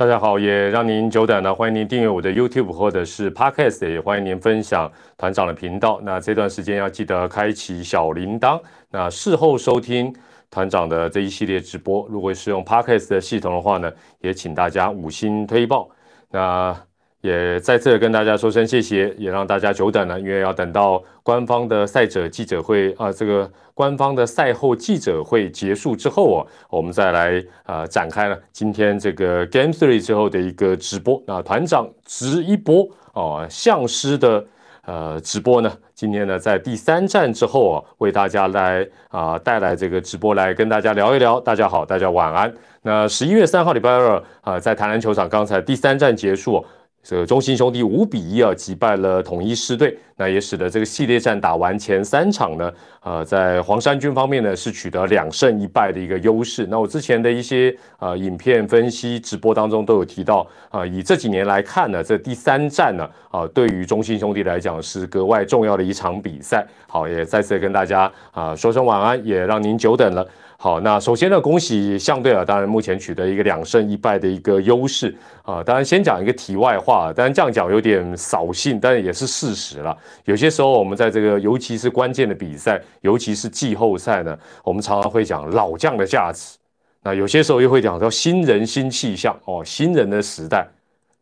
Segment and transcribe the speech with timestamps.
[0.00, 1.54] 大家好，也让您久等了。
[1.54, 6.00] 欢迎您订阅我的 YouTube 或者是 Podcast，也欢迎您分享团长的频道。
[6.02, 8.58] 那这段时间要记得开启小铃铛，
[8.88, 10.10] 那事后收听
[10.50, 12.06] 团长的这一系列直播。
[12.08, 15.90] 如果是用 Podcast 的系统的话呢，也请大家五星推报。
[16.30, 16.74] 那
[17.20, 31.22] 也再次跟大家说声谢谢，也让大家久等了，因为要等到官方的赛者记者会啊，这个官方的赛后记者会结束之后啊，我们再来啊展开了今天这个 Game Three 之后的一个直播。
[31.26, 34.42] 那团长直一波哦，相师的
[34.86, 41.38] 呃直播呢，今天呢在第三站之后啊，为大家来啊带来这个直播来跟大家聊一聊。
[41.38, 42.50] 大家好，大家晚安。
[42.82, 46.64] 那十一月三号礼拜二啊，在台南球场刚才第三站结束。
[47.02, 52.70] 这个中信兄弟五比一啊击败了统一狮队，那也使得这个系列战打完前三场呢，
[53.02, 56.66] 呃，在黄山军方面呢是取得两胜一败的一个优势。
[56.70, 66.66] 那我之前的一些呃影片分析直播当中都有提到啊，以这几年来看呢，这第三战呢啊，对于中信兄弟来讲是格外重要的一场比赛。
[66.86, 70.26] 好，也再次跟大家啊说声晚安，也让您久等了。
[70.62, 75.64] 好，那首先呢，恭喜相对啊，当然目前取得一个两胜一败的一个优势啊。
[75.64, 79.96] 当然先讲一个题外话，当然这样讲有点扫兴，但是也是事实了。
[80.26, 86.58] 有些时候我们在这个尤其是关键的比赛，尤其是季后赛呢，我们常常会讲老将的价值。
[87.02, 90.68] 那有些时候又会讲到新人新气象哦，新人的时代，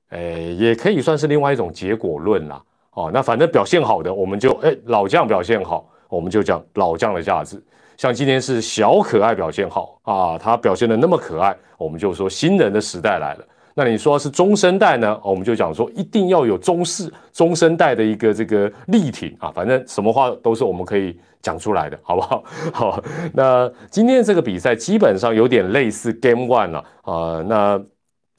[0.08, 0.18] 哎，
[0.58, 2.60] 也可以算是另外一种结果论啦。
[2.90, 7.62] 哦，那反正表现好的，我们就哎老将表现好，我们就讲老将的价值。
[7.98, 13.44] 像今天是小可爱表现好啊，他表现的那么可爱，我们就说新人的时代来了。
[13.74, 15.20] 那你说是中生代呢？
[15.22, 22.44] 我们就讲说一定要有中式中生代的一个这个力挺啊，反正什么话都是我们可以讲出来的，好不好？
[22.72, 23.02] 好，
[23.34, 27.82] 那今天这个比赛基本上有点类似 Game One 了啊，那。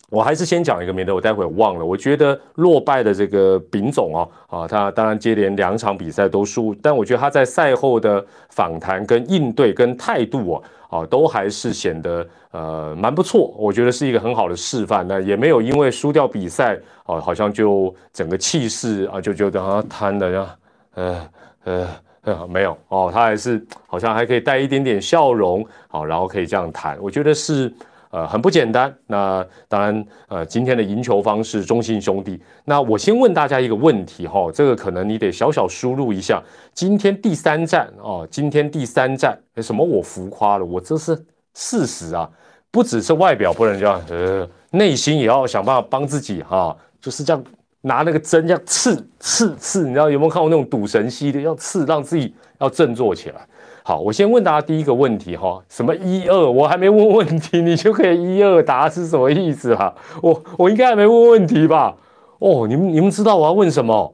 [0.09, 1.85] 我还是先讲一个，免得我待会忘了。
[1.85, 10.53] 我觉得落败的这个丙总哦，啊，他当然接连两场比赛都输，但我觉得他在赛后的访谈跟应对跟态度
[10.89, 13.53] 哦，啊，都还是显得呃蛮不错。
[13.57, 15.07] 我觉得是一个很好的示范。
[15.07, 20.55] 那也没有因为输掉比赛哦，好像就整个气势啊就觉得啊瘫了呀，
[20.95, 21.29] 呃
[21.65, 21.87] 呃
[22.23, 26.97] 呃没有哦，他还是好像还可以带一点点笑容，好，然后可以这样谈。
[26.99, 27.71] 我觉得是。
[28.11, 28.93] 呃，很不简单。
[29.07, 32.41] 那当然，呃，今天的赢球方式，中信兄弟。
[32.65, 36.41] 那我先问大家一个问题哈，这个可能你得小小输入一下。
[36.73, 40.65] 今天第三战哦，今天第三战，什么我浮夸了？
[40.65, 41.15] 我这是
[41.53, 42.29] 事实啊，
[42.71, 47.43] 不只是外表不能这样，呃，内心也要想办法帮自己哈，就是这样
[47.81, 53.47] 拿那个针这样刺刺刺，你知道有没有看过那种赌神系列，要刺让自己要振作起来。
[53.89, 56.51] 好，我先问大家第一个问题哈，什么一二？
[56.51, 59.91] 我还没问问题，你就可以一二答是什么意思啦？
[60.21, 61.97] 我我应该还没问问题吧？
[62.37, 64.13] 哦，你们你们知道我要问什么？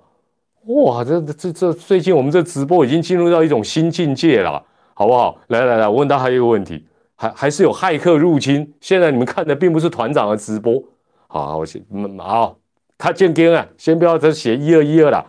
[0.68, 5.38] 哇，这这这最近我们这直播已经进入到一种新境界了，好不好？
[5.48, 6.86] 来来来，我问大家一个问题，
[7.16, 8.74] 还还是有骇客入侵？
[8.80, 10.82] 现在你们看的并不是团长的直播，
[11.28, 12.56] 好，我先嗯好，
[12.98, 15.26] 他见根啊，先不要再写一二一二了，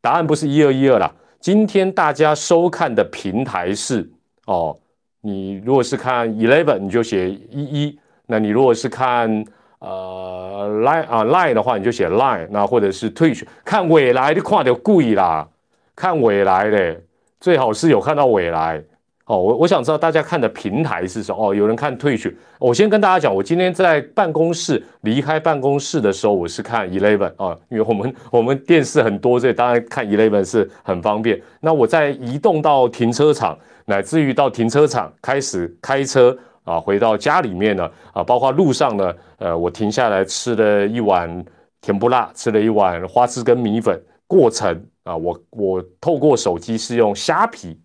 [0.00, 1.12] 答案不是一二一二了。
[1.44, 4.10] 今天大家收看的平台是
[4.46, 4.74] 哦，
[5.20, 9.44] 你如果是看 Eleven，你就写一一；那你如果是看
[9.78, 12.48] 呃 Line 啊 Line 的话，你就写 Line。
[12.48, 15.46] 那或者是 Twitch，看未来的看就贵啦，
[15.94, 16.98] 看未来的
[17.38, 18.82] 最好是有看到未来。
[19.26, 21.48] 哦，我我想知道大家看的平台是什么？
[21.48, 22.36] 哦，有人看退去。
[22.58, 31.40] 我先跟大家讲，我今天在办公室离开办公室的时候，我是看 Eleven 啊，因为我们我们电视很多，所以当然看 Eleven 是很方便。
[31.60, 41.42] 那我在移动到停车场，乃至于到停车场开始开车啊，回到家里面呢啊，包括路上呢，呃，我停下来吃了一碗
[41.80, 47.80] 甜不辣，吃了一碗花枝跟米粉，过程啊，我我透过手机是用虾皮。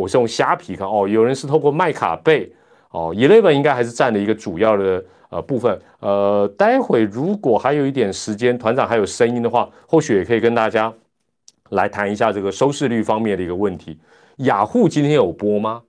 [0.00, 2.50] 我是用虾皮看哦，有人是透过麦卡贝
[2.90, 5.78] 哦，Eleven 应该还是占了一个主要的呃部分。
[6.00, 10.92] 呃，待会如果还有一点时间，团长还有声音的话，或许也可以跟大家
[11.70, 13.98] 来谈一下这个收视率方面的一个问题。
[14.38, 15.82] 雅虎今天有播吗？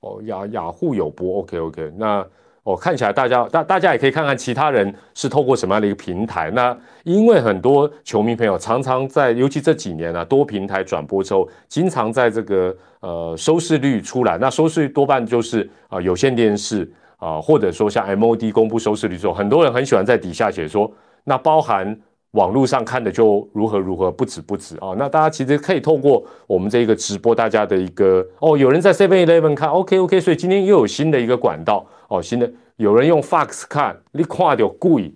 [0.00, 2.26] 哦，雅雅虎有播，OK OK，那。
[2.68, 6.50] 哦，看起来大家大大家也可以看看其他人是透过什么样的一个平台。
[6.50, 16.86] 那因为很多球迷朋友常常在，尤其这几年啊，多平台转播之后，经常在这个呃收视率出来，那收视率多半就是啊有线电视
[17.16, 20.92] 啊，或者说像 MOD 公布收视率之后，很多人很喜欢在底下写说，
[21.24, 21.98] 那包含
[22.32, 24.94] 网络上看的就如何如何不止不止啊。
[24.98, 35.12] 那大家其实可以透过我们这个直播，大家的一个哦，有人在 Seven Eleven 看，OK OK，所以今天又有新的一个管道哦，新的有人用 Fox 看，你看到贵，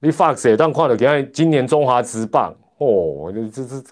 [0.00, 3.82] 你 Fox 也当看到，看今年中华之棒哦，这这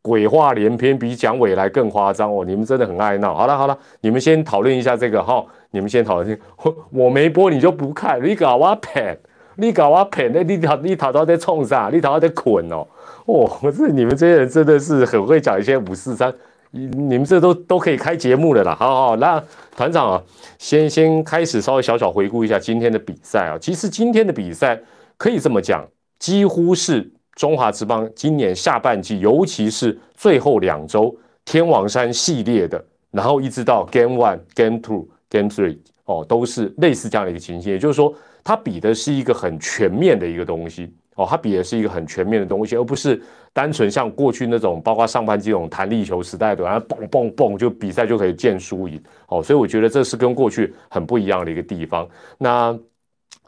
[0.00, 2.44] 鬼话连篇，比蒋伟来更夸张哦！
[2.44, 3.34] 你们真的很爱闹。
[3.34, 6.38] 好了好了，你们先讨论一下这个哈，你们先讨论。
[6.62, 9.18] 我 我没播你就不看，你搞我骗，
[9.56, 11.90] 你搞我骗，那你讨你讨到在冲啥？
[11.92, 12.86] 你讨到在捆哦？
[13.26, 16.32] 哦，这你们这些人真的是很会讲一些五四三，
[16.70, 18.74] 你你们这都都可以开节目了啦。
[18.74, 19.42] 好好，那
[19.76, 20.22] 团长啊，
[20.58, 23.58] 先先开始稍微小小回顾一下今天的比赛啊。
[23.60, 24.80] 其实今天的比赛
[25.16, 25.86] 可以这么讲，
[26.18, 27.10] 几乎是。
[27.36, 31.12] 中华之邦今年下半季，尤其是最后两周，
[31.44, 32.80] 天王山系列的，
[33.10, 37.72] 然后一直到 Game One、Game Two、Game Three，哦，都是类似这样的一个情形。
[37.72, 43.20] 也就是说，它比的是一个很全面的一个东西，哦，它比的是一个很全面的东西，而不是
[43.52, 52.06] 单纯像过去那种，包括上半季这种弹力球时代的，然后蹦蹦蹦就比赛就可以见输赢，哦，所以我觉得这是跟过去很不一样的一个地方。
[52.36, 52.78] 那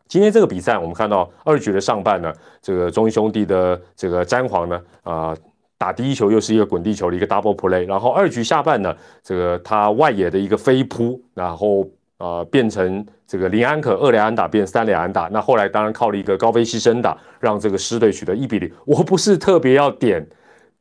[0.08, 2.32] 今天这个比赛，我们看到二局的上半呢，
[2.62, 5.36] 这个中英兄弟的这个詹皇呢，啊，
[5.76, 11.84] 打第一球又是一个滚地球的一个 double play，然后二局下半呢，这个他外野的一个飞扑，然后
[12.18, 18.70] 呃变成这个林安可二连安打变三连安打，那后来当然靠了一个高飞牺牲打，让这个狮队取得一比零。
[18.84, 20.26] 我不是特别要点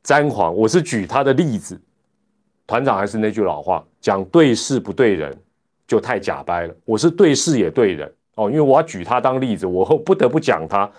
[0.02, 1.80] 詹皇，我是举他的例子。
[2.66, 5.36] 团长还是那句老话，讲对事不对人，
[5.86, 6.74] 就太假掰了。
[6.84, 8.12] 我是对事也对人。
[8.34, 10.90] 哦，因为我要举他当例子，我不得不讲他。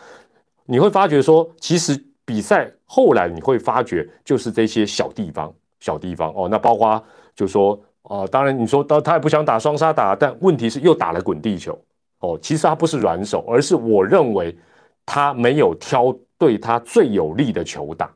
[0.65, 6.47] 你会发觉说，其实比赛后来你会发觉，就是这些小地方、小地方哦。
[6.49, 7.03] 那包括
[7.35, 11.77] 就说，哦，当然你说他他也不想打双杀打，但问题是又打了滚地球
[12.19, 12.37] 哦。
[12.41, 14.57] 其实他不是软手，而是我认为
[15.05, 18.11] 他没有挑对他最有利的球打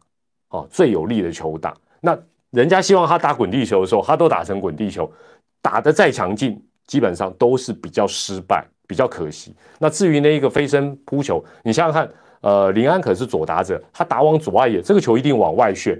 [0.49, 1.73] 哦，最有利的球打。
[1.99, 2.17] 那
[2.51, 5.11] 人家希望他打滚地球的时候，他都打成滚地球，
[5.61, 8.65] 打得再强劲，基本上都是比较失败。
[8.87, 9.55] 比较可惜。
[9.79, 15.97] 那至于那一个飞身扑球，你想想看，呃，林安可是左打者，他打往左外野，这个球一定往外旋，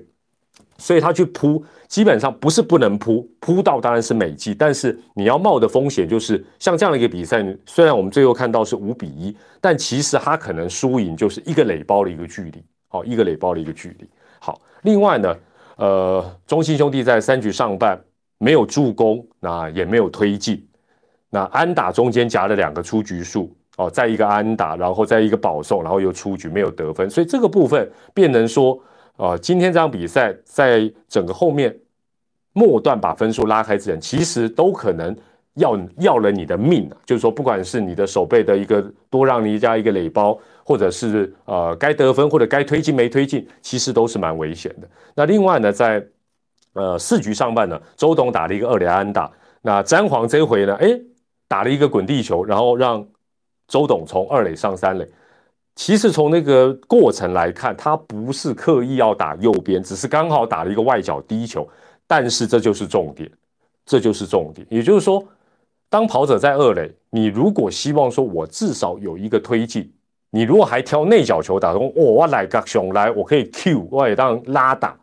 [0.82, 14.10] 所以他去扑，基本上不是不能扑，扑到当然是美技，但是你要冒的风险就是像这样的一个比赛，虽然我们最后看到是五比一，但其实他可能输赢就是一个垒包的一个距离，好，一个垒包的一个距离。
[14.40, 15.36] 好，另外呢，
[15.78, 18.02] 呃，中信兄弟在三局上半
[18.40, 20.68] 没有助攻，那也没有推进。
[21.30, 28.78] 那安打中间夹了两个出局数哦，在一个安打，然后在一个保送，然后又出局，没有得分，所以这个部分变能说，
[29.18, 31.76] 呃，今天这场比赛在整个后面
[32.54, 35.16] 末段把分数拉开之前，其实都可能
[35.56, 36.98] 要要了你的命啊！
[37.06, 44.88] 就是说，不管是你的手背的一个多让你加一个垒包，或者是呃该得分或者该推进没推进，其实都是蛮危险的。
[45.16, 46.06] 那另外呢，在
[46.74, 49.32] 呃四局上半呢，周董打了一个二连安打，
[49.62, 51.00] 那詹皇这回呢，哎。
[51.52, 53.06] 打了一个滚地球，然后让
[53.68, 55.06] 周董从二垒上三垒。
[55.76, 61.68] 其实从那个过程来看，他不是刻意要打右边，只是刚好打了一个外角低球。
[62.06, 63.32] 但是这就是重点，
[63.86, 64.68] 这就是重点。
[64.70, 65.24] 也就是说，
[65.90, 69.90] 当跑者在二垒，你如果希望说我至少有一个推进，
[70.30, 75.00] 你如果还挑内角球打，说我来个熊来，我可以 Q，我也当拉打，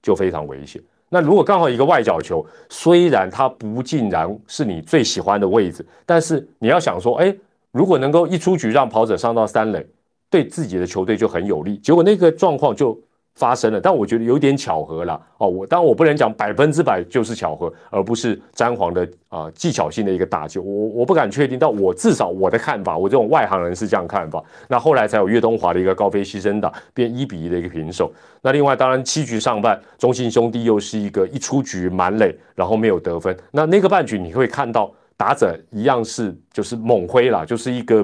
[0.00, 0.80] 就非常危险。
[1.08, 7.34] 那如果刚好一个外角球，虽然它不尽然是你最喜欢的位置，但是你要想说，哎，
[7.72, 9.86] 如果能够一出局让跑者上到三垒，
[10.30, 11.76] 对自己的球队就很有利。
[11.78, 12.98] 结果那个状况就。
[13.34, 15.46] 发生了，但我觉得有点巧合了哦。
[15.46, 20.60] 我当然我不能讲百分之百就是巧合，而不是詹皇的啊技巧性的一个打救。
[20.60, 24.42] 我我不敢确定，但我至少我的看法，我这种外行人是这样看法。
[24.66, 28.12] 那后来才有岳东华的一个高飞牺牲打，变一比一的一个平手。
[28.42, 33.36] 那另外当然七局上半，中信兄弟又是一个一出局满垒，然后没有得分。
[33.52, 37.96] 那那个半局你会看到打者一样是就是猛挥啦，就是一个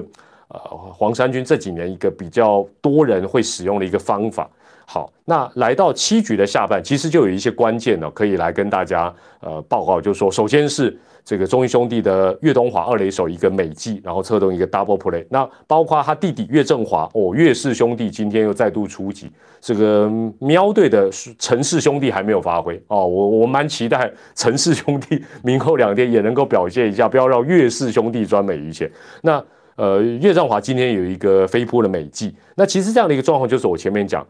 [0.49, 0.59] 呃
[0.93, 4.47] 黄山军这几年一个比较多人会使用的一个方法。
[4.87, 20.07] 好，那来到七局的下半，其实就有一些关键呢，可以来跟大家呃报告，就是说，首先是这个中英兄弟的岳东华二垒手一个美技，然后策动一个 double play，那包括他弟弟岳振华哦，岳氏兄弟今天又再度出击，这个
[20.39, 28.89] 喵队的陈氏兄弟还没有发挥哦，我我蛮期待陈氏兄弟 明后两天也能够表现一下，不要让岳氏兄弟专美于前。
[29.23, 29.43] 那
[29.77, 34.25] 呃，岳振华今天有一个飞扑的美技，那其实这样的一个状况就是我前面讲。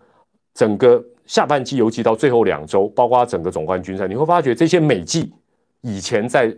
[0.55, 5.31] 整个下半季，尤其到最后两周，包括整个总冠军赛，你会发觉这些美技
[5.81, 6.51] 以前在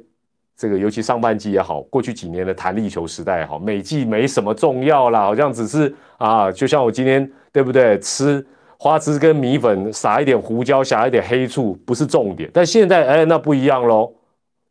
[0.55, 8.45] 这个尤其上半季也好，过去几年的弹力球时代也好，美季没什么重要啦，好像只是啊，就像我今天对不对，吃
[8.79, 12.49] 花枝跟米粉，撒一点胡椒，撒一点黑醋，不是重点。
[12.53, 14.13] 但现在哎，那不一样喽，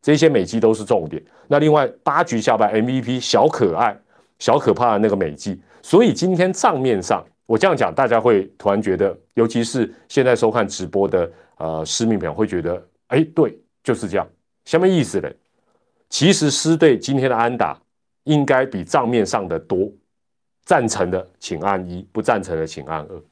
[0.01, 1.23] 这些美季都是重点。
[1.49, 3.97] 那另外八局下半 MVP 小可爱、
[4.39, 14.29] 小可怕的那个美季，所以今天账面上我这样讲，大家会突然觉得，尤其是现在收看直播的呃市民朋友会觉得，哎，对，就是这样，
[14.65, 15.31] 什么意思呢？
[16.09, 17.81] 其实狮队今天的安打
[18.25, 19.91] 应该比账面上的多，
[20.65, 23.23] 赞成的请按一，不赞成的请按二。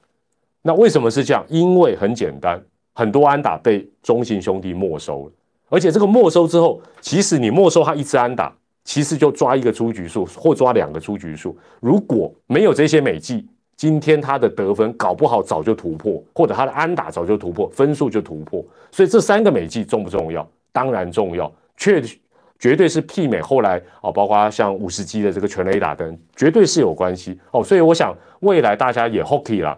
[0.62, 1.44] 那为什么是这样？
[1.48, 2.62] 因为很简单，
[2.94, 5.32] 很多安打被中信兄弟没收了，
[5.68, 11.56] 而且这个没收之后，其实你没收他一次安打，其实就抓一个出局数或抓两个出局数。
[11.80, 18.64] 如果没有这些美记，今天他的得分搞不好早就突破，或者他的安打早就突破，分数就突破。
[18.90, 20.48] 所以这三个美记重不重要？
[20.72, 22.02] 当然重要，确。
[22.56, 27.62] 绝对是媲美后来哦，包括像五十级的这个全雷打灯，绝对是有关系哦。
[27.62, 29.76] 所以我想未来大家也 hockey 了，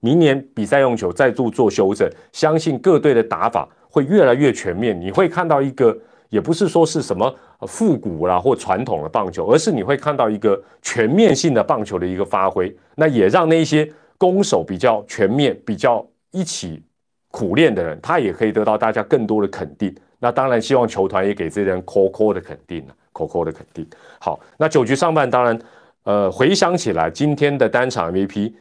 [0.00, 4.98] 明年比赛用球再度做修正，相信各队的打法会越来越全面。
[4.98, 5.94] 你会看到一个，
[6.30, 7.34] 也不是说是什么
[7.66, 12.74] 复古啦或传统的棒球，而是你会看到一个全面性的棒球的一个发挥。
[12.94, 16.82] 那也让那些攻守比较全面、比较一起
[17.30, 19.94] 苦练的人，他也可以得到大家更多的肯定。
[20.20, 23.86] 那当然，希望球团也给这人 Coco 的肯定了，口口的肯定。
[24.18, 25.58] 好，那九局上半，当然，
[26.04, 28.54] 呃，回想起来，今天的单场 MVP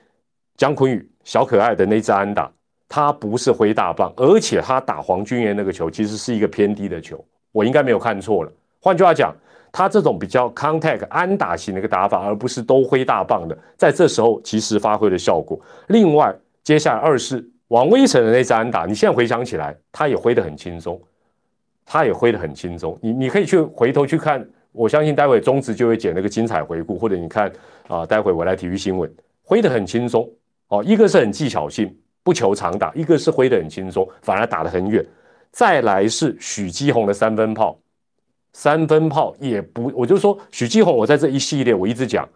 [0.57, 2.51] 姜昆宇小可爱的那支安打，
[2.89, 8.51] 他不是挥大棒，而且他打黄俊彦那个球，其实是一个偏低的球，我应该没有看错了。
[8.83, 9.33] 换句话讲，
[9.71, 15.57] 他这种比较 contact 安打型的一个打法，而不是都挥大棒的，在这时候其实发挥了效果。
[15.87, 16.35] 另外，
[16.65, 21.01] 接下来二是王威成的那支安打，你现在回想起来，他也挥得很轻松。
[21.85, 27.51] 他也挥得很轻松，你你可以去回头去看，我相信待会中职就会剪那个精彩回顾，或者你看
[27.89, 29.13] 啊，待会我来体育新闻，
[29.43, 30.29] 挥得很轻松
[30.69, 30.81] 哦。
[30.85, 35.05] 一个是很技巧性，不求长打；一个是挥得很轻松，反而打得很远。
[35.51, 37.77] 再来是许基宏的三分炮，
[38.53, 42.27] 三分炮也不，我就说许基宏，我在这一系列我一直讲，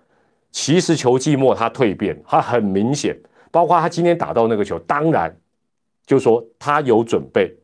[0.52, 3.18] 其实球季末他蜕变，他很明显，
[3.52, 5.36] 包括他今天打到那个球，当然
[6.06, 7.56] 就说他有准备。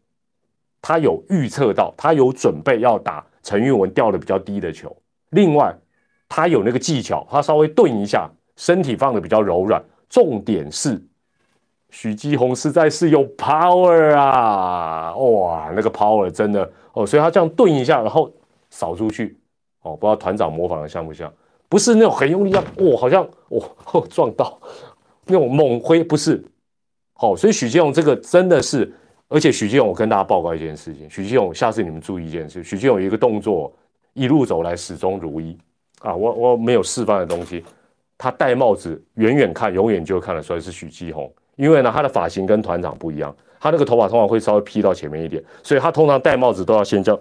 [0.85, 4.93] 他有预测到，他有准备要打陈玉文掉的比较低的球。
[5.29, 5.73] 另外，
[6.27, 9.81] 他有那个技巧，他稍微顿一下，身体放的比较柔软。
[10.09, 11.01] 重点是，
[11.89, 15.15] 许基宏实在是有 power 啊！
[15.15, 18.29] 哇，那个 power 真的哦，所以他这样顿一下，然后
[18.73, 19.37] 扫出去
[19.83, 21.31] 哦，不知道团长模仿的像不像？
[21.69, 23.61] 不是那种很用力，要哦，好像哦
[24.09, 24.59] 撞到
[25.27, 26.43] 那种猛挥，不是。
[27.13, 28.91] 好，所以许建勇这个真的是。
[29.29, 31.09] 而且许继勇，我跟大家报告一件事情。
[31.09, 32.63] 许继勇，下次你们注意一件事。
[32.63, 33.71] 许继勇有一个动作，
[34.13, 35.57] 一路走来始终如一
[36.01, 36.15] 啊！
[36.15, 37.63] 我我没有示范的东西。
[38.17, 41.31] 他戴帽子，远远看，永远就看得出来是许继宏。
[41.55, 47.19] 因为呢，他的发型跟团长不一样，他那个头发通常会稍微披到前面一点，所以他通常戴帽子都要先叫，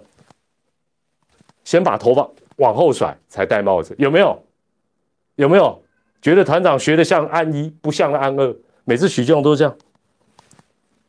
[1.73, 3.95] 先把头发往后甩才戴帽子。
[3.97, 4.39] 有没有？
[5.37, 5.81] 有没有？
[6.21, 8.55] 觉得团长学的像安一，不像安二？
[8.85, 9.75] 每次许继勇都是这样。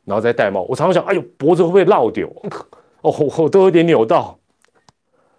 [0.06, 2.26] 然后再戴帽，我常常想，哎呦，脖子会不会落掉？
[3.02, 4.38] 哦，我都有点扭到。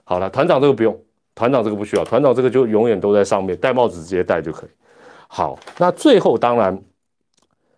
[0.03, 0.95] 好了，团长这个不用，
[1.33, 4.69] 团长这个不需要，团长这个就永远都在上面，戴帽子直接戴就可以。
[5.27, 6.79] 好，那最后当然，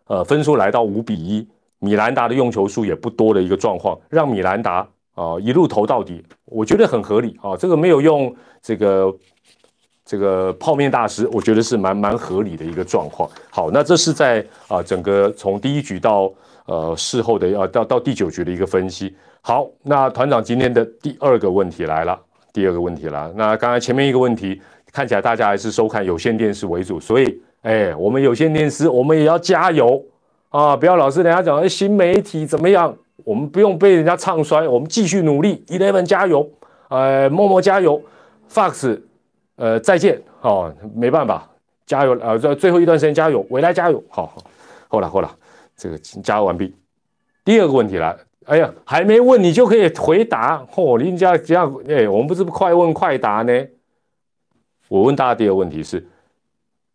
[0.08, 1.48] 呃，分数来到五比一，
[1.80, 4.86] 米兰达的用球数也不多的一个状况，让米兰达
[5.18, 7.58] 啊一路投到底，我觉得很合理啊。
[7.58, 9.14] 这个没有用这个
[10.06, 13.30] 这个泡面大师，我觉得是蛮蛮合理的一个状况。
[13.50, 16.32] 好，那这是在啊整个从第一局到。
[16.70, 19.16] 呃，事后的要到到第九局的一个分析。
[19.40, 22.20] 好，那团长今天的第二个问题来了，
[22.52, 23.32] 第二个问题了。
[23.38, 30.04] 那刚才前面一个问题，看起来大家还是收看有线电视为主，所以，哎，我们有线电视，我们也要加油
[30.50, 30.76] 啊！
[30.76, 32.94] 不要老是人家讲新媒体怎么样，
[33.24, 35.64] 我们不用被人家唱衰，我们继续努力。
[35.68, 36.50] Eleven 加油，
[36.90, 38.02] 呃，默默加油
[38.50, 39.00] ，Fox，
[39.56, 41.50] 呃，再见，哦，没办法，
[41.86, 44.44] 加油，呃，在最后一段时间加油，未来加油，好好，
[44.88, 45.36] 好了好了。
[45.76, 46.76] 这个加油完毕，
[47.46, 50.98] 第二个问题来，哎呀，还没问你就可以回答嚯！
[50.98, 53.68] 人家这样，哎，我们不是快问快答呢？
[54.88, 56.04] 我问大家第二个问题是，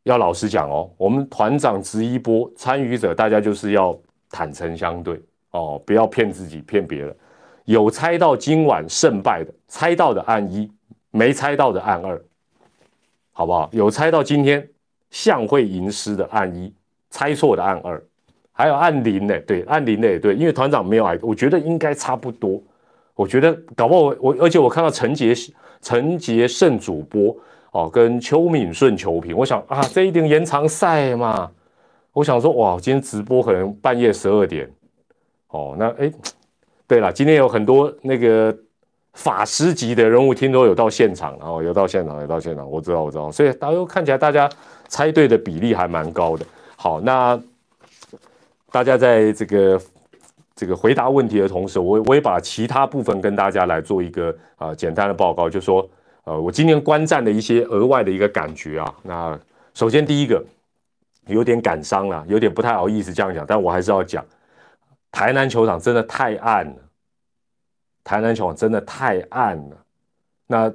[0.02, 3.97] 要老实讲哦，我们团长直一波参与者，大家就是要
[4.31, 5.21] 坦诚相对
[5.52, 7.16] 哦，不要骗自己骗别人。
[7.64, 10.68] 有猜到今晚胜败的，猜到的按一；
[11.11, 12.21] 没猜到的按二，
[13.32, 13.71] 好不好？
[13.73, 14.68] 有猜到今天
[15.11, 16.73] 象会吟诗的按一，
[17.09, 18.02] 猜错的按二。
[18.54, 22.61] 还有按零的，对，按零的也对，因为团长没有挨，我觉得应该差不多。
[23.14, 25.35] 我觉得搞不好我我，而且我看到陈杰
[25.80, 27.35] 陈杰胜主播
[27.71, 31.50] 哦，跟邱敏顺求评，我想啊，这一定延长赛嘛。
[32.12, 34.71] 我想说哇，今天直播可能半夜十二点
[35.52, 36.12] 哦，那哎，
[36.87, 38.54] 对了，今天有很多那个
[39.14, 44.50] 法师级的人物，听说有到现场，然后有到现场，有到现场，我知道，我知道，所以大家看起来大家
[44.88, 46.44] 猜对的比例还蛮高的。
[46.75, 47.40] 好，那
[48.71, 49.80] 大家在这个。
[50.54, 55.88] 这个回答问题的同时，我我也把其他部分跟大家来做一个啊简单的报告，就说
[56.25, 58.94] 呃我今天观战的一些额外的一个感觉啊。
[59.02, 59.40] 那
[59.73, 60.44] 首先第一个
[61.26, 64.23] 有点感伤了，有点不太好意思这样讲，但我还是要讲，
[65.12, 66.76] 台南球场真的太暗了，
[68.02, 69.76] 台南球场真的太暗了。
[70.49, 70.73] 那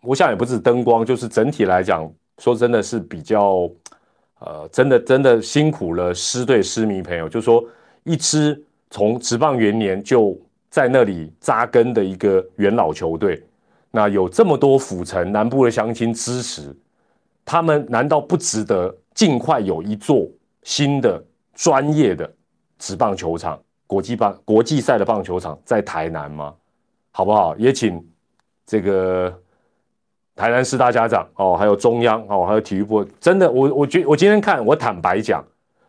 [0.00, 3.70] 我想也不是灯光，就是整体来讲，说真的是比较
[4.38, 7.62] 呃真的真的辛苦了狮队狮迷朋友，就说
[8.04, 8.64] 一支。
[8.90, 10.38] 从职棒元年就
[10.70, 13.42] 在那里扎根的一个元老球队，
[13.90, 16.72] 那有这么多府城南部的乡亲支持，
[17.44, 20.28] 他们难道不值得尽快有一座
[20.62, 21.20] 新的
[21.54, 22.32] 专业的
[22.84, 26.54] 职棒球场、国际棒国际赛的棒球场在台南吗？
[27.12, 27.56] 好不好？
[27.56, 28.06] 也请
[28.66, 29.32] 这个
[30.36, 35.42] 台南师大家长哦，还有中央哦，还有体育部，真的，我我觉我今天看，我坦白讲，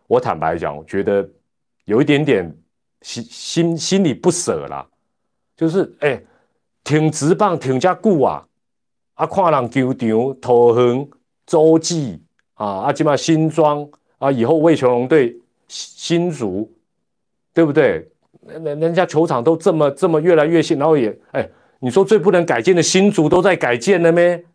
[0.08, 1.28] 我坦白讲，我觉得
[1.84, 2.56] 有一点点。
[3.02, 4.84] 心心心里不舍啦，
[5.56, 6.20] 就是哎，
[6.84, 8.44] 挺直棒挺加久啊，
[9.14, 11.08] 啊，看人球场、桃园、
[11.46, 12.20] 洲际
[12.56, 13.88] 啊，啊，起码新庄
[14.18, 15.38] 啊，以后魏球龙队
[15.68, 16.68] 新竹，
[17.56, 18.08] 对不对？
[18.46, 24.46] 人人家球场都这么这么越来越新，然后也哎，你说最不能改建的新竹都在改建了咩？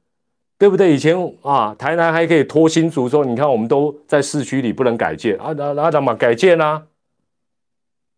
[0.57, 0.95] 对不对？
[0.95, 6.87] 以前啊，台南还可以拖新竹说，你看我们都在市区里不能改建啊，那那怎么改建啊？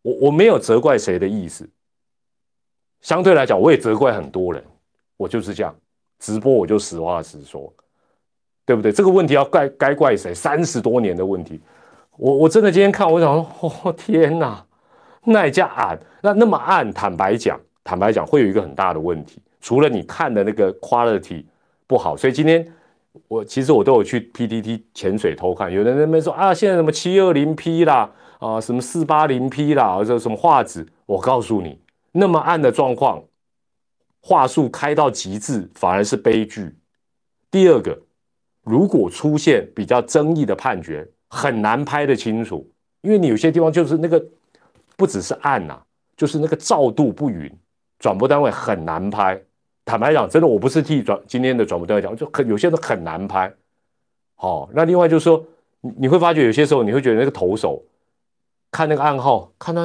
[0.02, 1.70] 我我没有责怪谁的意思，
[3.00, 4.62] 相对来讲，我也责怪很多人。
[5.16, 5.72] 我就是这样，
[6.18, 7.72] 直播我就实话实说，
[8.66, 8.90] 对不对？
[8.90, 10.34] 这个问题要怪该怪谁？
[10.34, 11.60] 三十多年的问题，
[12.16, 14.66] 我我真的今天看，我想说，哦天哪，
[15.24, 21.44] 那家暗，那那么暗，坦白讲，坦白讲，会有一个很大的问题，除了你看的那个 quality
[21.86, 22.66] 不好，所以今天
[23.28, 28.10] 我其实我都有去 PTT 潜水偷看，有的人那边说啊，现在什么七二零 P 啦。
[28.42, 31.78] 啊，什么四八零 P 啦，或者什么画质，我告诉你，
[32.10, 33.22] 那么暗的状况，
[34.20, 36.74] 画术开到极致反而是悲剧。
[37.52, 37.96] 第二个，
[38.64, 42.68] 如果出现比较争议的判决，很难拍得清楚，
[43.02, 44.20] 因为你有些地方就是那个
[44.96, 45.80] 不只是暗呐，
[46.16, 47.50] 就是那个照度不匀，
[47.98, 49.40] 转播单位很难拍。
[49.84, 53.52] 坦白讲，真的，我不是替转今天的转播单位讲，就很有些都很难拍。
[54.36, 55.44] 好，那另外就是说，
[55.80, 57.82] 你你会发觉有些时候你会觉得那个投手。
[58.70, 59.82] 看那个暗号，看到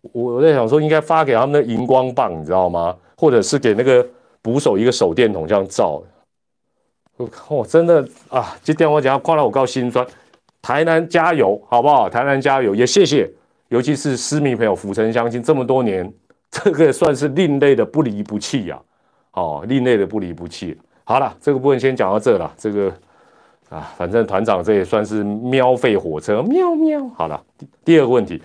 [0.00, 2.96] 我我在想说，应该发给他们的荧光棒，你知道吗？
[3.14, 4.06] 或者是给那个
[4.40, 6.02] 捕手一个手电筒这样照。
[7.48, 10.06] 我真的啊，这电话讲夸了我告心酸。
[10.62, 12.08] 台南加油，好不好？
[12.08, 13.30] 台南加油，也谢谢，
[13.68, 16.12] 尤其是私密朋友，府城乡亲这么多年，
[16.50, 18.80] 这个算是另类的不离不弃呀。
[19.32, 20.78] 哦，另类的不离不弃。
[21.04, 22.92] 好了，这个部分先讲到这了，这个。
[23.68, 27.04] 啊，反正团长这也算是喵费火车，喵喵。
[27.16, 27.42] 好了，
[27.84, 28.40] 第二个问题，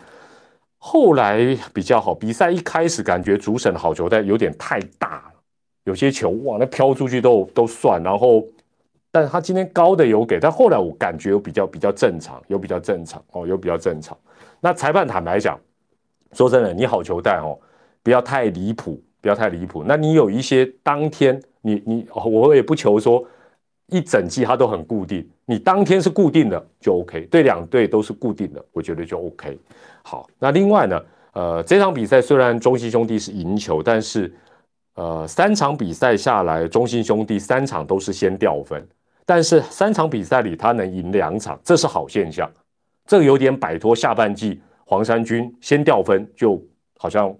[0.79, 2.11] 后来比较好。
[2.11, 5.33] 比赛一开始感觉主审的好球但有点太大了，
[5.83, 8.01] 有些球哇，那飘出去都都算。
[8.01, 8.43] 然后，
[9.11, 14.17] 但他今天高的有给，但后来我感觉有比较比较正常，有比较正常哦，有比较正常。
[14.61, 15.59] 那裁判坦白讲，
[16.31, 17.59] 说真的，你好球带哦，
[18.01, 19.83] 不要太离谱，不要太离谱。
[19.85, 23.27] 那你有一些当天，你你我也不求说。
[23.87, 29.59] 一整季它都很固定，你当天是固定的就 OK，对两队都是固定的，我觉得就 OK。
[30.01, 30.97] 好，那另外呢，
[31.33, 34.33] 呃，这场比赛虽然中信兄弟是赢球，但是
[34.95, 38.81] 呃，三场比赛下来，中信兄弟三场都是先掉分，
[39.25, 42.49] 但是三场比赛里他能赢两场，这是好现象，
[43.05, 46.61] 这个有点摆脱下半季黄山军先掉分，就
[46.97, 47.35] 好像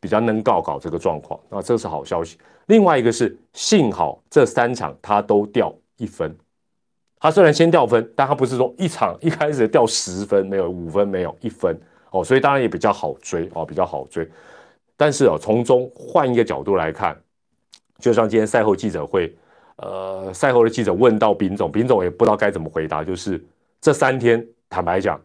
[0.00, 2.38] 比较能搞搞这个状况，那这是好消息。
[2.66, 5.74] 另外一个是幸好这三场他都掉。
[5.96, 6.36] 一分，
[7.20, 14.28] 他虽然先掉分，但他不是说一场一开始掉十分，没有五分，没有一分哦，所以当然也比较好追哦，比较好追。
[14.96, 17.16] 但是哦，从中换一个角度来看，
[18.00, 19.32] 就像今天赛后记者会，
[19.76, 23.40] 呃，赛后的记者问到丙总，丙总也不知道该怎么回答，就是
[23.80, 24.44] 这三天
[24.74, 25.20] 坦白讲，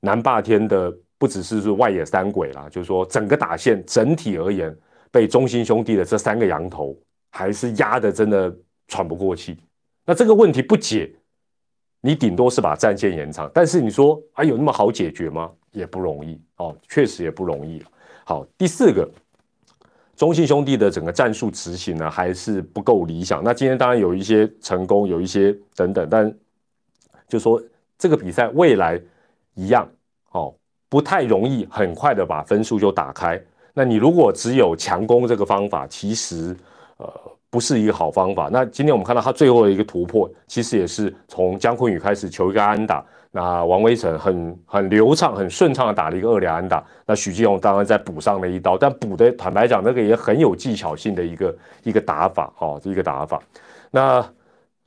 [0.00, 4.74] 南霸天的不只是是外野三鬼啦，就是说整个打线整体而言，
[5.10, 6.96] 被中心兄弟的这三个羊头
[7.30, 8.50] 还是压的真的
[8.88, 9.58] 喘不过气。
[10.06, 11.12] 那这个问题不解，
[12.00, 15.52] 你顶多是把战线延长，但是你说啊，有那么好解决吗？
[15.72, 17.84] 也不容易哦，确实也不容易
[18.24, 19.06] 好，第四个，
[20.16, 23.44] 中信兄弟的整个战术执行呢，还是不够理想。
[23.44, 26.34] 那今天当然有一些成功，有一些等等，但
[27.28, 27.62] 就说
[28.00, 28.98] 这个比赛未来
[29.54, 29.86] 一样
[30.32, 30.54] 哦，
[30.88, 33.38] 不太容易很快的把分数就打开。
[33.74, 36.56] 那你如果只有强攻这个方法，其实
[36.96, 37.06] 呃
[37.50, 38.48] 不是一个好方法。
[38.50, 43.04] 那今天我们看到他最后的一个突破，其实也是从姜昆宇开始求一个安打。
[43.32, 46.82] 那王威成很很流畅、很顺畅的打了一个二连安打。
[47.06, 53.38] 那许继宏当然再补上了一刀，但补的坦白讲，那个也很有技巧性的一个一个打法，哈，一个打法。
[53.90, 54.26] 那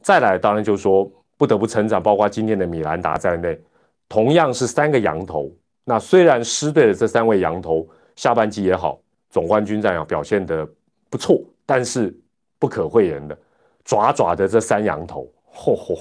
[0.01, 1.09] 再来，当然就是说
[1.43, 3.59] 不得不成长，包括今天的米兰达在内，
[4.07, 5.51] 同样是三个羊头。
[5.83, 8.97] 那虽然狮队的这三位羊头下半季也好，
[9.29, 10.65] 总冠军战啊表现的
[11.09, 12.17] 不错，但是
[12.57, 13.37] 不可讳言的，
[13.83, 15.99] 爪爪的这三羊头，嚯嚯，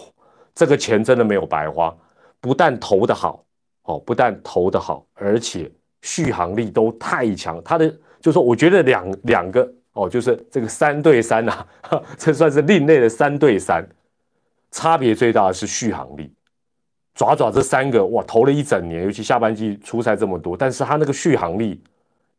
[0.54, 1.92] 这个钱真的没有白花。
[2.40, 3.44] 不但投的好，
[3.82, 5.68] 哦，不但投的好，而且
[6.02, 7.60] 续航力都太强。
[7.64, 7.88] 他的
[8.20, 11.66] 就是说，我觉得两两个哦，就是这个三对三呐，
[12.16, 13.84] 这算是另类的三对三。
[14.72, 16.32] 差别最大的是续航力。
[17.14, 21.80] 爪爪这三个哇，投了一整年，尤其下半季出赛这么多，但是他那个续航力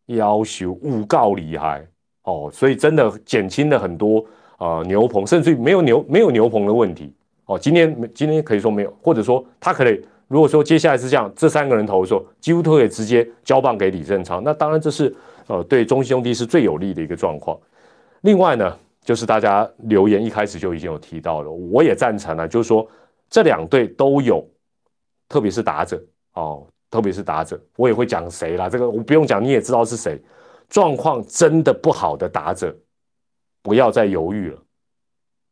[0.08, 1.86] 要求五告厉害
[2.24, 4.26] 哦，所以真的减轻了很多
[4.58, 7.14] 呃牛棚，甚至于没有牛没有牛棚的问题。
[7.46, 14.42] 哦，今天今天可以说没有，或者说他可能如果说接下来是这样，这三个人投的时候，几乎都可以直接交棒给李正昌。
[14.44, 15.16] 那当然这是
[15.46, 17.56] 呃对中信兄弟是最有利的一个状况。
[18.22, 22.88] 另外呢，就是大家留言一开始就已经有提到了，我也赞成了，就是说
[23.30, 24.44] 这两队都有，
[25.28, 30.22] 特别是打者哦，特别是打者，我也会讲谁啦，这个我不用讲，你也知道是谁。
[30.70, 32.76] 状况真的不好的打者，
[33.62, 34.60] 不要再犹豫了，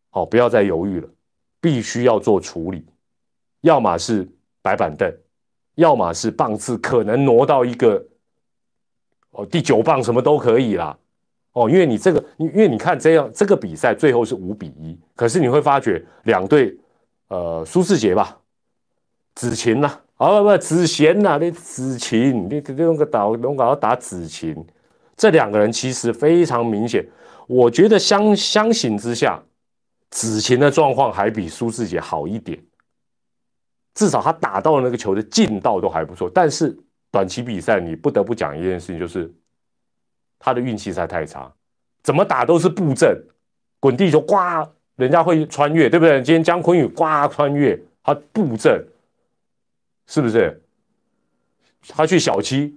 [0.09, 1.07] 好，不要再犹豫了。
[1.63, 2.83] 必须要做处理，
[3.61, 4.27] 要么是
[4.63, 5.15] 白板凳，
[5.75, 8.03] 要么是棒次可能挪到一个
[9.29, 10.97] 哦第九棒什么都可以啦，
[11.53, 16.77] 哦，因为你这个，因为你看这样这个比赛最后是五比一，可是你会发觉两队，
[17.27, 18.37] 呃，苏世杰吧，
[19.35, 24.65] 子晴呐，啊不不子贤呐，你子晴，你你用个打用搞打子晴，
[25.17, 27.05] 这两个人其实非常明显，
[27.47, 29.41] 我觉得相相形之下。
[30.13, 32.61] 子晴的状况还比苏志杰好一点，
[33.93, 36.29] 至少他打到那个球的劲道都还不错。
[36.33, 36.77] 但是
[37.09, 39.33] 短期比赛你不得不讲一件事情，就是
[40.43, 41.49] 他的运气实在太差，
[42.01, 43.15] 怎么打都是布阵，
[43.79, 44.35] 滚地球呱，
[44.95, 46.19] 人家会穿越，对不对？
[46.23, 48.83] 今天姜昆宇呱穿越，他布阵，
[50.07, 50.59] 是不是？
[51.87, 52.75] 他去小七，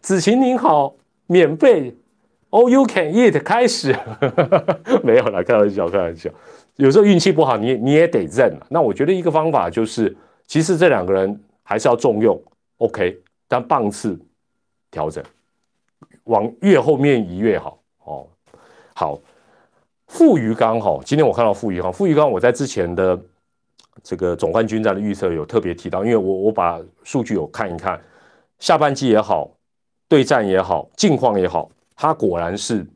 [0.00, 0.94] 子晴您好，
[1.26, 1.94] 免费。
[2.50, 3.42] Oh, you can eat。
[3.42, 3.94] 开始
[5.04, 6.30] 没有了，开玩笑，开玩笑。
[6.76, 8.58] 有时候运气不好，你你也得认。
[8.70, 12.42] 那我觉得一个方法就是，其实这两个人还是要重用
[12.78, 13.20] ，OK。
[13.46, 14.18] 但棒次
[14.90, 15.22] 调整，
[16.28, 17.78] 往越后面移越好。
[18.04, 18.26] 哦，
[18.94, 19.18] 好。
[20.06, 23.20] 傅余刚哈，今天我看到傅余刚，傅余刚我在之前的
[24.02, 28.00] 这个总冠军战的预测有特别提到，因为我我把数据有看一看，
[28.58, 29.50] 下半季也好，
[30.08, 31.70] 对战也好，近况也好。
[31.94, 32.86] 他果然是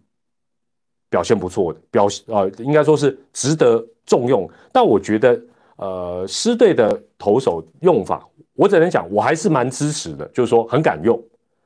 [1.11, 4.49] 表现不错的，表呃应该说是值得重用。
[4.73, 5.39] 但我觉得，
[5.77, 11.23] 呃，狮队的投手用法，我只能讲，我还是蛮支持的，就是说很敢用。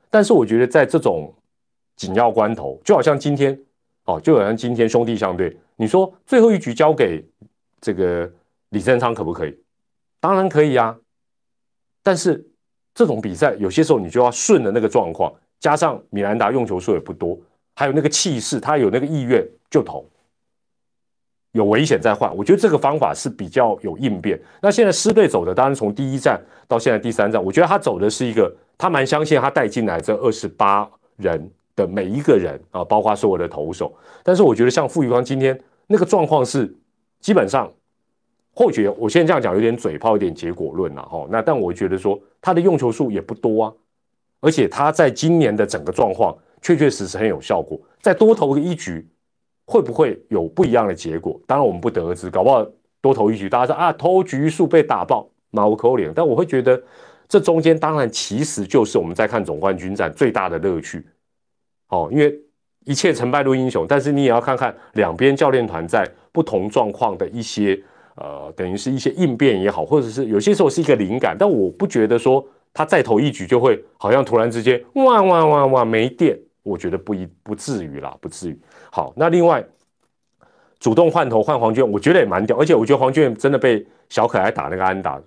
[0.09, 1.33] 但是我觉得在这种
[1.97, 3.59] 紧要关头，就好像今天，
[4.05, 7.21] 哦，就好像今天兄弟相对，你说最后一局交给
[7.81, 8.31] 这个
[8.69, 9.53] 李正昌可不可以？
[10.21, 10.97] 当然可以啊。
[12.01, 12.47] 但是
[12.95, 15.33] 这种比赛有些时候你就要顺着那个状况。
[15.59, 17.35] 加上米兰达用球数也不多，
[17.73, 20.07] 还有那个气势，他有那个意愿就投，
[21.53, 22.33] 有危险再换。
[22.37, 24.39] 我觉得这个方法是比较有应变。
[24.61, 33.95] 那现在师队走的，当然从第一站到现在第三站，我觉得他走的是一个，他蛮相信他带进来这二十八人的每一个人啊，包括所有的投手。
[34.21, 36.75] 但是我觉得像傅玉光今天那个状况是，
[37.21, 37.71] 基本上
[38.53, 41.25] 或许我现在这样讲有点嘴炮，有点结果论了哈。
[41.29, 43.73] 那但我觉得说他的用球数也不多啊。
[44.39, 49.07] 而且他在今年的整个状况确确实实很有效果，再多投个一局，
[49.65, 51.39] 会不会有不一样的结果？
[51.47, 52.63] 当然我们不得而知，搞不好
[53.01, 56.11] 多投一局，大家说啊，投局数被打爆，毛口脸。
[56.13, 56.79] 但我会觉得，
[57.27, 61.03] 这中间当然其实就是我们在看总冠军战最大的乐趣。
[61.89, 62.37] 哦，因为
[62.85, 67.81] 一切成败论英雄，但是你也要看看两边教练团在不同状况的一些
[68.15, 72.45] 呃，等于是一些应变也好，或者是有些时候是一个灵感，但我不觉得说。
[72.73, 78.61] 他再投一局就会好像突然之间哇哇哇哇没电，我觉得不一不至于啦，不至于。
[78.91, 79.65] 好，那另外
[80.77, 85.19] 主动换头换黄娟，我觉得也蛮屌，而且我觉得黄娟真的被小可爱打那个安打，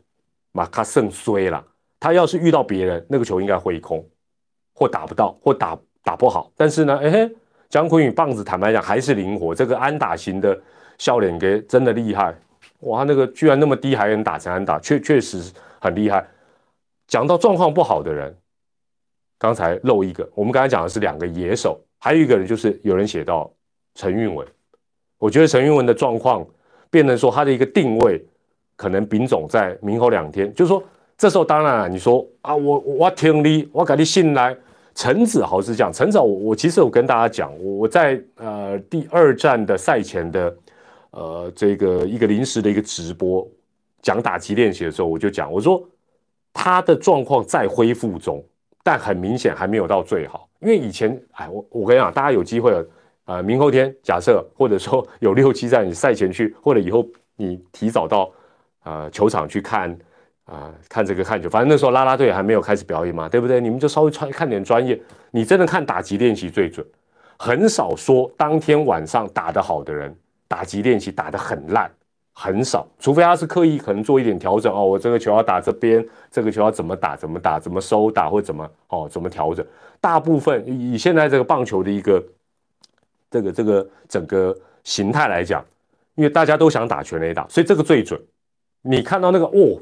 [0.53, 1.65] 马卡胜衰了。
[1.99, 4.07] 他要是遇到别人，那个球应该挥空
[4.73, 6.51] 或打不到或打打不好。
[6.57, 7.31] 但是呢，哎嘿，
[7.69, 10.59] 姜昆宇棒子坦白讲还是灵活，这个安打型的
[10.99, 12.35] 笑脸给真的厉害，
[12.81, 16.27] 哇，那个居然那么低还能打成安打，确确实很厉害。
[17.07, 18.37] 讲到状况不好的人，
[19.39, 23.51] 刚才漏一个，我们刚才讲的是两个野手，还有一个人就是有人写到
[23.95, 24.47] 陈运文，
[25.19, 26.47] 我觉得陈运文的状况
[26.91, 28.25] 变成说他的一个定位。
[28.77, 30.83] 可能丙总在明后两天，就是说，
[31.19, 34.57] 这时候当然了，你说啊，我我听你，我给你信赖。
[34.95, 40.57] 陈子豪是这样，陈子豪，我我其实我跟大家讲，我在呃第二站的赛前的
[41.11, 43.47] 呃这个一个临时的一个直播
[44.03, 45.83] 讲打击练习的时候，我就讲，我说
[46.53, 48.45] 他的状况在恢复中，
[48.83, 52.73] 但很明显还没有到最好，因为以前哎，我我跟你讲，大家有机会
[53.25, 58.31] 呃明后天假设或者说有六七站你赛前去，或者以后你提早到。
[58.83, 59.95] 呃，球场去看，
[60.51, 63.61] 啊，看这个看球，反正那时候拉拉队还没有开始表演嘛，对不对？
[63.61, 65.01] 你们就稍微穿看点专业。
[65.31, 66.85] 你真的看打击练习最准，
[67.39, 70.13] 很少说当天晚上打得好的人，
[70.49, 71.89] 打击练习打得很烂，
[72.33, 72.85] 很少。
[72.99, 79.65] 除非他是刻意可能做一点调整哦，我这个球要打这边，这个球要怎么打，怎么打，怎么收打或怎么哦，怎么调整。
[80.01, 82.25] 大部分以现在这个棒球的一个
[83.31, 85.65] 这个这个整个形态来讲，
[86.17, 88.21] 因为大家都想打全垒打，所以这个最准。
[88.83, 89.79] 你看到那个哦，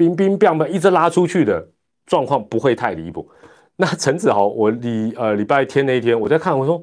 [0.00, 1.62] 冰冰棒棒一直拉出去的
[2.06, 3.28] 状况不会太离谱。
[3.76, 6.82] 那陈子豪，我礼呃礼拜天那一天我在看，我说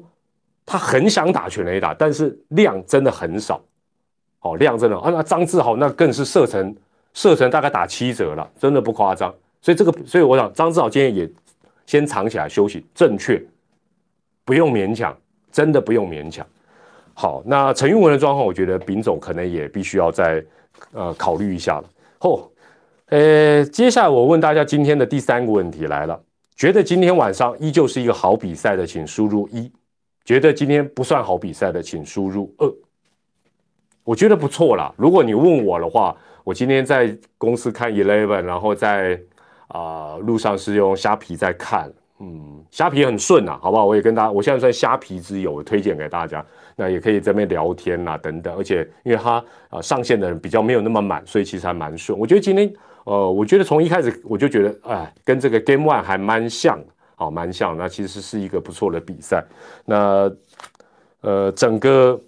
[0.64, 3.60] 他很想打全垒打，但是量真的很少。
[4.40, 6.72] 哦，量真的啊，那张志豪那更是射程
[7.12, 9.34] 射程大概打七折了，真的不夸张。
[9.60, 11.28] 所以这个，所以我想张志豪今天也
[11.86, 13.42] 先藏起来休息，正确，
[14.44, 15.16] 不用勉强，
[15.50, 16.46] 真的不用勉强。
[17.14, 20.44] 好，那陈玉文的状况，我觉得丙总可能也必须要再。
[20.92, 21.84] 呃，考虑一下了。
[22.20, 22.48] 后，
[23.10, 26.20] 呃，接下来我问大家今天的第三个问题来了：
[26.54, 29.70] 觉得今天晚上依旧是一个好比赛的，请输入一；
[30.26, 32.70] 觉得今天不算好比赛的，请输入二。
[34.04, 34.92] 我觉得不错啦。
[34.98, 39.18] 如果你问我的话，我今天在公司看 Eleven，然后在
[39.68, 41.90] 啊路上是用虾皮在看。
[42.20, 43.86] 嗯，虾皮很顺呐，好不好？
[43.86, 46.44] 我也跟大家，我现在算虾皮之友，我推荐给大家。
[46.76, 48.54] 那也可以在那边聊天呐，等等。
[48.54, 52.18] 而且因为它啊上线的人比较没有那么满，所以其实还蛮顺。
[52.18, 52.72] 我觉得今天，
[53.08, 56.78] 呃，我觉得从一开始我就觉得，哎，跟这个 Game One 还蛮像，
[57.14, 57.74] 好，蛮像。
[57.74, 59.42] 那其实是一个不错的比赛。
[59.86, 60.30] 那
[61.22, 62.20] 呃，整个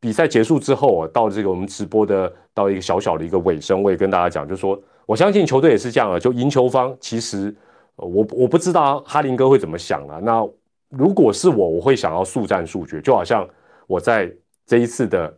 [0.00, 7.54] 比赛结束之后啊，到这个我们直播的到一个小小的一个尾声，我也跟大家讲，就说我相信球队也是这样啊，就赢球方其实。
[7.96, 10.18] 我我不知道哈林哥会怎么想啊？
[10.22, 10.42] 那
[10.88, 13.46] 如果是我，我会想要速战速决，就好像
[13.86, 14.32] 我在
[14.66, 15.32] 这一次的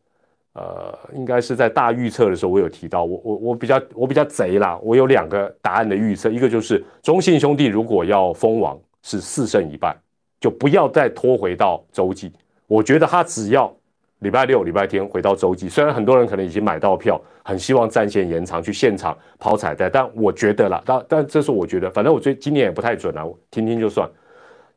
[0.55, 9.97] 呃，应该是在大预测的时候，我有提到，我我我比较我比较贼啦，我有两个答案的预测，一个就是中信兄弟如果要封王是四胜一败，
[10.40, 12.33] 就不要再拖回到洲际，
[12.67, 13.73] 我觉得他只要。
[14.21, 24.09] 礼拜六、礼拜天回到洲际，虽然很多人可能已经买到票，很希望战线延长去现场抛彩带，但我觉得啦，但但这是我觉得，反正我觉今年也不太准啊，听听就算。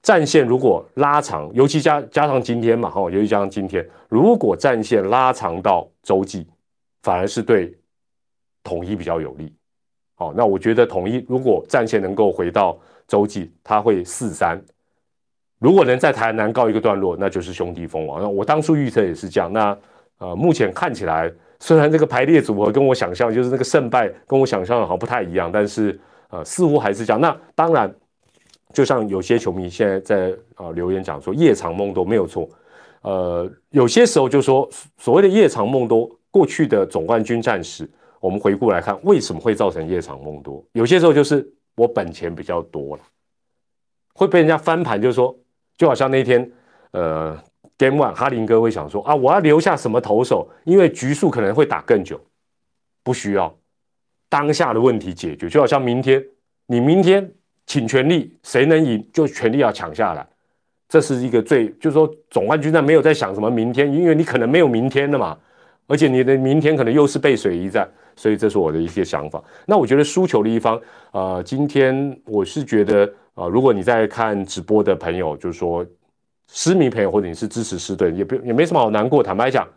[0.02, 6.48] 战线如果拉长，尤其加加上今天嘛，哈，尤其加上今天，如果战线拉长到洲际，
[7.04, 7.78] 反而是对
[8.64, 9.54] 统一比较有利。
[10.16, 14.62] 好，那我觉得统一如果战线能够回到洲际，他会四三。
[15.60, 18.22] 如果能在台南告一个段落，那就是兄弟封王。
[18.22, 19.52] 那我当初预测也是这样。
[19.52, 19.78] 那
[20.20, 27.20] 呃，目前看起来，虽然这个排列组合跟我想象就是那个胜败跟我想象的好像不太一样，但是呃，似乎还是这样。
[27.20, 27.94] 那当然，
[28.74, 32.48] 就像有些球迷现在在呃留言讲说夜长梦多没有错。
[33.02, 40.64] 呃，有些时候就说所谓的夜长梦多，过去的总冠军战士，我们回顾来看为什么会造成夜长梦多？
[40.74, 43.04] 有些时候就是我本钱比较多了，
[44.14, 45.36] 会被人家翻盘，就是说。
[45.80, 46.52] 就好像那天，
[46.90, 47.40] 呃
[47.78, 52.20] ，Game One，哈林哥会想说啊，我要留下什么投手，因为局数可能会打更久，
[53.04, 53.56] 不需要
[54.28, 55.48] 当下的问题解决。
[55.48, 56.26] 就好像明天，
[56.66, 57.32] 你明天
[57.68, 60.26] 请全力，谁能赢就全力要抢下来，
[60.90, 65.38] 这是一个最，就是说总冠军战没有在想什么明天，因为你可能没有明天的嘛，
[65.86, 69.44] 而且你的明天可能又是背水一战，所以这是我的一些想法。
[69.68, 73.08] 那我觉得输球的一方，呃，今天我是觉得。
[73.38, 75.86] 啊，如果你在看直播的朋友，就是说，
[76.52, 79.22] 失迷朋友或者你是支持狮队，也不也没什么好难过。
[79.22, 79.68] 坦白讲，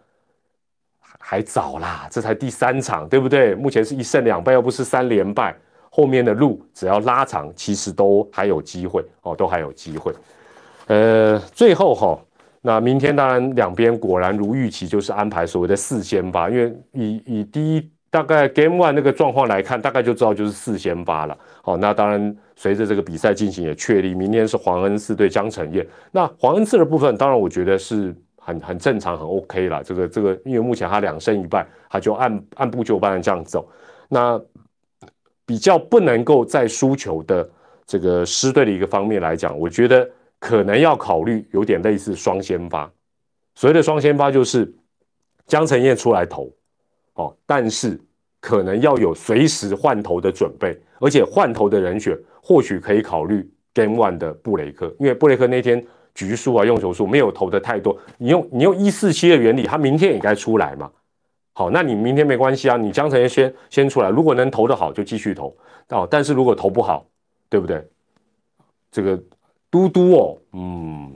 [1.19, 3.55] 还早啦，这才第三场，对不对？
[3.55, 5.55] 目前是一胜两败，又不是三连败，
[5.91, 10.13] 后面的路只要拉长，其实都还有机会哦，都还有机会。
[10.87, 12.19] 呃，最后哈，
[12.63, 21.37] 那明天当然两边果然如预期，就是安排所谓的四先八，因为以以第一大概 Game One 那个状况来看，大概就知道就是四先发了。
[21.63, 25.87] 好，那当然随着这个比赛进行也确立，明天是黄恩赐对江承彦。
[26.11, 29.85] 那黄恩赐的部分，当然我觉得是很很正常，很 OK 了。
[29.85, 33.69] 这个这个，因为目前他两胜一败，他就按按部就班的这样走。
[34.09, 34.41] 那
[35.51, 37.51] 比较不能够再输球的
[37.85, 40.09] 这个狮队的一个方面来讲，我觉得
[40.39, 42.89] 可能要考虑有点类似双先发。
[43.57, 44.73] 所谓的双先发就是
[45.49, 46.49] 江承彦出来投。
[47.15, 48.01] 哦，但是
[48.41, 55.85] 可能要有随时换头的准备，而且换头的人选或许可以考虑 Game One 的布雷克，因为布雷克那天
[56.15, 57.99] 局数啊、用球数没有投的太多。
[58.19, 60.89] 你用你用一四七的原理，他明天也该出来嘛。
[61.61, 65.55] 好，那你明天没关系啊，你江晨先先出来，如果能投得好就继续投
[65.91, 66.09] 哦。
[66.11, 67.05] 但是如果投不好，
[67.51, 67.87] 对不对？
[68.91, 69.23] 这个
[69.71, 71.13] 嘟嘟哦，嗯，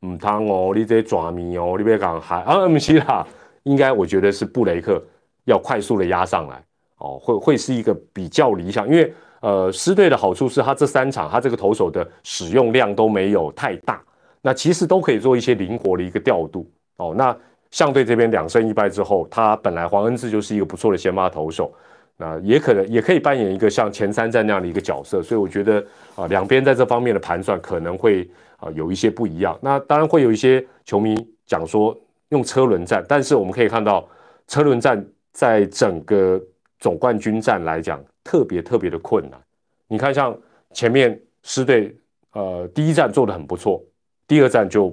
[0.00, 3.24] 唔汤哦，你这抓迷哦，你别讲还啊，唔是啦。
[3.62, 5.00] 应该我觉得是布雷克
[5.44, 6.60] 要快速的压上来
[6.98, 14.02] 哦，会会是一个比较理想，因为呃，狮队的好处是他这三场他这个投手的使用量都没有太大，
[14.42, 17.14] 那其实都可以做一些灵活的一个调度哦。
[17.16, 17.36] 那
[17.74, 21.74] 相对这边两胜一败之后，他本来黄恩志就是一个不错的先发投手，
[22.16, 25.84] 那也可能也可以扮演一个像前三战那样的一个角色，所以我觉得
[26.14, 29.58] 啊，两边在这方面的盘算可能会啊有一些不一样。
[29.60, 31.98] 那当然会有一些球迷讲说。
[32.30, 34.08] 用车轮战，但是我们可以看到，
[34.48, 36.40] 车轮战在整个
[36.80, 39.38] 总冠军战来讲，特别特别的困难。
[39.86, 40.36] 你看，像
[40.72, 41.94] 前面狮队，
[42.32, 43.80] 呃，第一站做的很不错，
[44.26, 44.92] 第二站就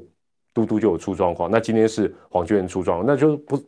[0.53, 1.49] 嘟嘟就有出状况。
[1.51, 3.61] 那今天是黄俊彦出状况，那就不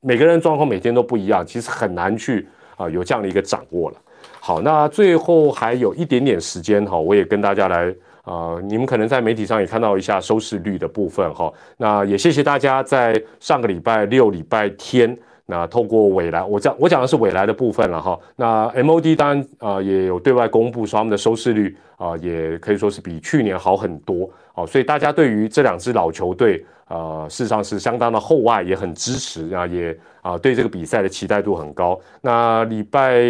[0.00, 3.96] 每个人状况每天都不一样，其实很难去啊有这样的一个掌握了。
[4.40, 7.94] 好，那最后还有一点点时间哈，我也跟大家来。
[8.22, 11.50] 啊，你们可能在媒体上也看到一下收视率的部分哈。
[11.78, 18.20] 那也谢谢大家在上个礼拜六、礼拜天，那透过未来，我讲我讲的是未来的部分了哈。
[18.36, 24.28] 那 MOD 当然啊也有对外公布说他们的收视率啊，也可以说是比去年好很多。
[24.58, 31.96] 好，所以大家对于这两支老球队啊，事实上是相当的厚爱，也很支持啊，也啊对这个比赛的期待度很高。
[32.22, 33.22] 那礼拜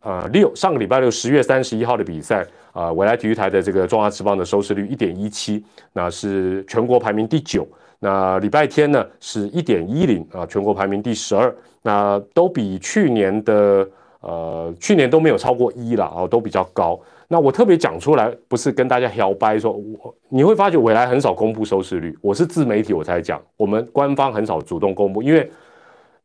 [0.00, 2.46] 呃六，上个礼拜六十月三十一号的比赛。
[2.70, 7.66] 啊，未来体育台的这个中华职棒的收视率一点一七，那是全国排名第九。
[7.98, 11.52] 那礼拜天呢是一点一零啊，全国排名第十二。
[11.82, 13.88] 那都比去年的
[14.20, 17.00] 呃，去年都没有超过一了啊，都比较高。
[17.28, 25.50] 那我特别讲出来，不是跟大家摇掰说，我你会发觉未来很少公布收视率，我是自媒体我才讲，我们官方很少主动公布，因为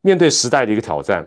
[0.00, 1.26] 面对时代的一个挑战。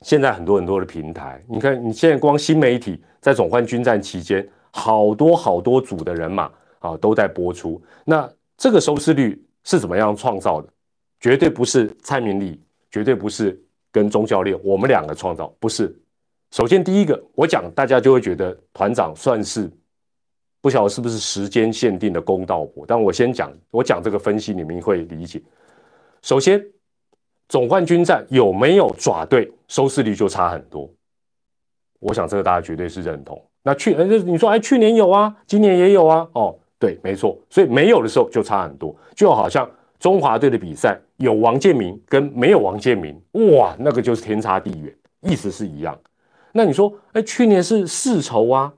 [0.00, 7.80] 现在很多很多的平台，你看，你现在光新媒体在总冠军战期间，好多好多组的人马啊都在播出。
[8.04, 10.68] 那这个收视率是怎么样创造的？
[11.20, 12.60] 绝对不是蔡明丽，
[12.90, 13.56] 绝对不是
[13.92, 15.96] 跟钟教练我们两个创造，不是。
[16.52, 19.68] 首先第一个，我讲大家就会觉得团长算是
[20.60, 25.42] 不晓得是不是时间限定的公道博，但我先讲，我讲这个分析，你们会理解。
[26.22, 26.64] 首先。
[27.48, 30.88] 总冠军战有没有爪队，收视率就差很多。
[32.00, 33.44] 我想这个大家绝对是认同。
[33.62, 37.38] 那去，哎，你说，哎，去年有啊，今年也有啊，哦，对，没错。
[37.50, 43.20] 所以没有的时候就差很多，就好像中华队的比赛有王建民跟没有王建民，
[43.54, 45.98] 哇，那个就是天差地远，意思是一样。
[46.52, 48.72] 那你说，哎，去年是世仇啊，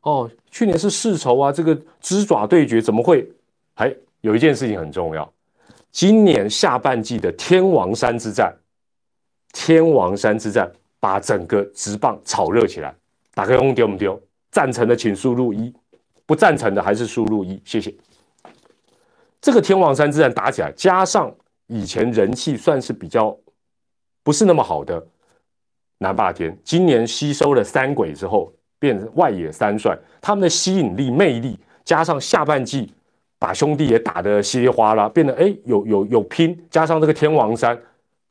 [0.00, 3.30] 哦，去年是世仇啊，这个只爪对决怎么会？
[3.74, 5.30] 还有一件事情很重要。
[5.90, 8.54] 今年下半季的天王山之战，
[9.52, 12.94] 天王山之战把整个直棒炒热起来。
[13.34, 14.20] 打开红丢不丢？
[14.50, 15.72] 赞成的请输入一，
[16.26, 17.94] 不赞成的还是输入一，谢谢。
[19.40, 21.34] 这个天王山之战打起来，加上
[21.66, 23.36] 以前人气算是比较
[24.22, 25.04] 不是那么好的
[26.02, 32.92] 南霸天，今年吸收了三鬼之后，变成外野三帅，他们的吸引力、魅力，加上下半季。
[33.38, 37.78] 把兄弟也打得稀里哗啦，变得哎有有有拼，加上这个天王山，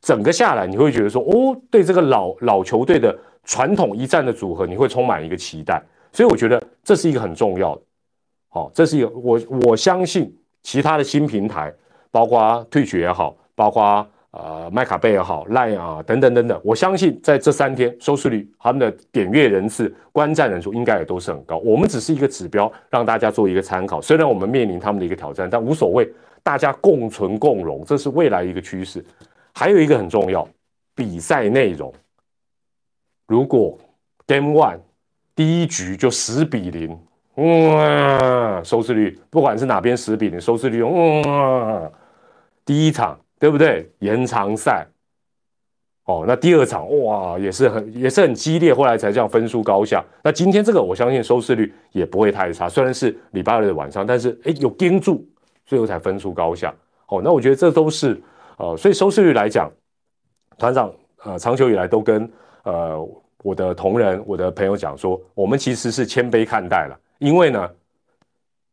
[0.01, 5.81] 整个下来你会觉得说哦，对这个老老球队的传统一战的组合，你会充满一个期待。
[6.11, 7.81] 所以我觉得这是一个很重要的，
[8.49, 11.73] 好，这是一个我我相信其他的新平台，
[12.11, 14.07] 包括退学也好，包括。
[14.31, 21.57] 呃，麦卡贝也好，Line 啊，等等等等，我相信在这三天收视率、他们的点阅人次、观战人数应该也都是很高。
[21.57, 23.99] 我们只是一个指标，让大家做一个参考。
[23.99, 26.07] 虽然我们面临他们的一个挑战，但无所谓，
[26.43, 29.03] 大家共存共荣，这是未来一个趋势。
[29.51, 30.47] 还有一个很重要，
[30.93, 31.91] 比赛内容。
[33.25, 33.79] 如果
[34.27, 34.77] Game One
[35.35, 36.95] 第一局就十比零，
[37.35, 41.91] 嗯，收视率不管是哪边十比零，收视率，嗯，
[42.63, 43.19] 第一场。
[43.39, 43.89] 对不对？
[43.99, 44.85] 延长赛，
[46.03, 50.03] 哦，那第二场哇也是很也是很激烈，后来才这样分数高下。
[50.21, 55.25] 那今天这个我相信收视率也不会太差，虽然是礼拜二的晚上，但是哎有盯住，
[55.65, 56.73] 最后才分数高下。
[57.07, 58.21] 哦，那我觉得这都是
[58.57, 59.71] 呃，所以收视率来讲，
[60.57, 62.29] 团长呃长久以来都跟
[62.63, 63.09] 呃
[63.41, 67.69] 我的同仁、我的朋友讲说，我们其实是谦卑看待了，因为呢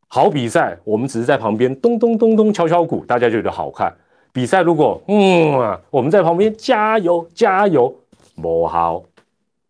[0.08, 3.94] 好比赛我们只是在旁边咚咚咚咚敲敲鼓，大家觉得好看。
[4.36, 7.90] 比赛如果嗯，我们在旁边加油加油，
[8.34, 9.02] 磨好，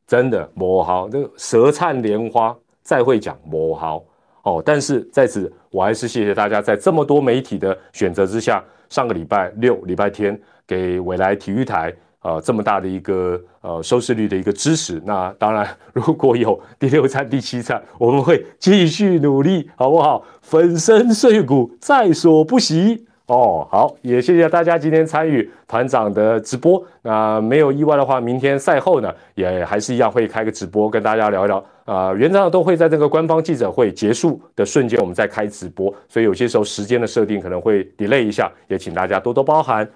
[0.08, 2.52] 真的磨好，这个舌灿莲花
[2.82, 4.02] 再会讲磨好
[4.42, 4.60] 哦。
[4.66, 10.36] 但是在此，我还是谢谢大家在这么多媒体的选择之下，上个礼拜六礼拜天
[10.66, 15.00] 给未来体育台呃这么大的一个呃收视率的一个支持。
[15.06, 20.24] 那当然，如果有第六站第七站，我们会继续努力，好不好？
[20.42, 23.06] 粉身碎骨在所不惜。
[23.27, 26.81] 哦，好，也谢谢大家今天参与团长的直播。
[27.03, 31.64] 那没有意外的话，明天赛后呢，也还是一样会开个直播跟大家聊一聊。
[31.85, 35.93] 啊，原则上都会在这个官方记者会结束的瞬间，我们再开直播。
[36.09, 39.89] 所以有些时候时间的设定可能会 delay 一下，也请大家多多包涵。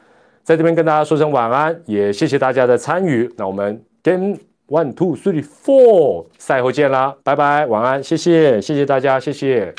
[0.43, 3.33] 在这边跟大家说声晚安，也谢谢大家的参与。
[3.37, 4.37] 那我们 game
[4.69, 9.73] one two three four 赛后见啦，拜拜，晚安，谢谢，谢谢大家，谢谢。